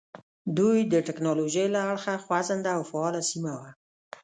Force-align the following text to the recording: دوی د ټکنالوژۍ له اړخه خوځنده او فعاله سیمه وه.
دوی 0.57 0.77
د 0.93 0.95
ټکنالوژۍ 1.07 1.65
له 1.75 1.79
اړخه 1.91 2.13
خوځنده 2.25 2.69
او 2.77 2.81
فعاله 2.89 3.21
سیمه 3.31 3.53
وه. 3.59 3.69